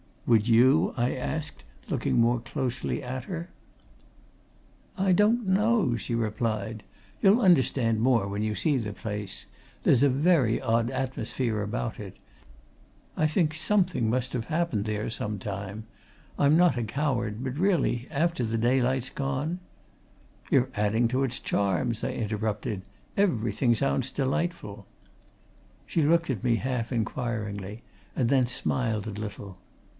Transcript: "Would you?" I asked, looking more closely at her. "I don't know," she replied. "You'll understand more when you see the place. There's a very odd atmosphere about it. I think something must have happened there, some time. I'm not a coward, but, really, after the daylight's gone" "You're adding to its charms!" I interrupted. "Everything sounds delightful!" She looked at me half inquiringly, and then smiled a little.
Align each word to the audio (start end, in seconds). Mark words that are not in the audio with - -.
"Would 0.25 0.47
you?" 0.47 0.93
I 0.97 1.13
asked, 1.13 1.63
looking 1.89 2.19
more 2.19 2.39
closely 2.39 3.03
at 3.03 3.25
her. 3.25 3.49
"I 4.97 5.11
don't 5.11 5.45
know," 5.45 5.95
she 5.97 6.15
replied. 6.15 6.83
"You'll 7.21 7.41
understand 7.41 7.99
more 7.99 8.27
when 8.27 8.41
you 8.41 8.55
see 8.55 8.77
the 8.77 8.93
place. 8.93 9.45
There's 9.83 10.03
a 10.03 10.09
very 10.09 10.59
odd 10.61 10.89
atmosphere 10.89 11.61
about 11.61 11.99
it. 11.99 12.17
I 13.17 13.27
think 13.27 13.53
something 13.53 14.09
must 14.09 14.33
have 14.33 14.45
happened 14.45 14.85
there, 14.85 15.09
some 15.09 15.37
time. 15.37 15.83
I'm 16.39 16.55
not 16.55 16.77
a 16.77 16.83
coward, 16.83 17.43
but, 17.43 17.57
really, 17.59 18.07
after 18.09 18.43
the 18.45 18.57
daylight's 18.57 19.09
gone" 19.09 19.59
"You're 20.51 20.69
adding 20.75 21.09
to 21.09 21.23
its 21.23 21.39
charms!" 21.39 22.03
I 22.03 22.11
interrupted. 22.13 22.83
"Everything 23.17 23.75
sounds 23.75 24.09
delightful!" 24.09 24.87
She 25.85 26.01
looked 26.01 26.29
at 26.29 26.43
me 26.43 26.55
half 26.55 26.91
inquiringly, 26.91 27.83
and 28.15 28.29
then 28.29 28.47
smiled 28.47 29.05
a 29.05 29.11
little. 29.11 29.57